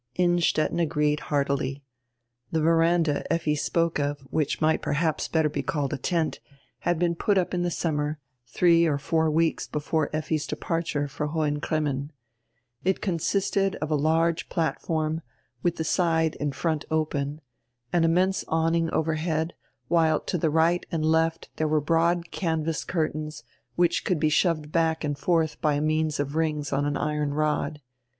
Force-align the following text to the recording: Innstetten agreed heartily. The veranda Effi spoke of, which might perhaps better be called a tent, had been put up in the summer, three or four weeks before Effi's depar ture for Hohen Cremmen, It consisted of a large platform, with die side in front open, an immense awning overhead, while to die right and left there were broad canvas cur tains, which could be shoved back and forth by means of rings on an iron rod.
Innstetten 0.15 0.79
agreed 0.79 1.19
heartily. 1.19 1.83
The 2.51 2.59
veranda 2.59 3.23
Effi 3.31 3.53
spoke 3.53 3.99
of, 3.99 4.21
which 4.31 4.59
might 4.59 4.81
perhaps 4.81 5.27
better 5.27 5.47
be 5.47 5.61
called 5.61 5.93
a 5.93 5.97
tent, 5.99 6.39
had 6.79 6.97
been 6.97 7.13
put 7.13 7.37
up 7.37 7.53
in 7.53 7.61
the 7.61 7.69
summer, 7.69 8.17
three 8.47 8.87
or 8.87 8.97
four 8.97 9.29
weeks 9.29 9.67
before 9.67 10.09
Effi's 10.11 10.47
depar 10.47 10.83
ture 10.91 11.07
for 11.07 11.27
Hohen 11.27 11.59
Cremmen, 11.61 12.09
It 12.83 12.99
consisted 12.99 13.75
of 13.75 13.91
a 13.91 13.95
large 13.95 14.49
platform, 14.49 15.21
with 15.61 15.75
die 15.75 15.83
side 15.83 16.33
in 16.37 16.51
front 16.51 16.83
open, 16.89 17.39
an 17.93 18.03
immense 18.03 18.43
awning 18.47 18.89
overhead, 18.89 19.53
while 19.87 20.19
to 20.21 20.39
die 20.39 20.47
right 20.47 20.83
and 20.91 21.05
left 21.05 21.49
there 21.57 21.67
were 21.67 21.79
broad 21.79 22.31
canvas 22.31 22.83
cur 22.83 23.09
tains, 23.09 23.43
which 23.75 24.03
could 24.03 24.19
be 24.19 24.29
shoved 24.29 24.71
back 24.71 25.03
and 25.03 25.19
forth 25.19 25.61
by 25.61 25.79
means 25.79 26.19
of 26.19 26.35
rings 26.35 26.73
on 26.73 26.87
an 26.87 26.97
iron 26.97 27.35
rod. 27.35 27.81